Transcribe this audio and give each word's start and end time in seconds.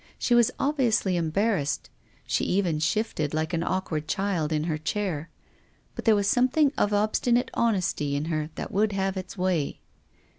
She 0.17 0.33
was 0.33 0.49
obviously 0.57 1.13
cmbar 1.13 1.59
rassed. 1.61 1.81
She 2.25 2.43
even 2.45 2.79
shifted, 2.79 3.35
like 3.35 3.53
an 3.53 3.61
awkward 3.61 4.07
child, 4.07 4.51
in 4.51 4.63
her 4.63 4.79
chair. 4.79 5.29
But 5.93 6.05
there 6.05 6.15
was 6.15 6.25
something 6.27 6.71
of 6.75 6.89
obsti 6.89 7.33
nate 7.33 7.51
honesty 7.53 8.15
in 8.15 8.25
her 8.25 8.49
that 8.55 8.71
would 8.71 8.93
have 8.93 9.15
its 9.15 9.37
way. 9.37 9.79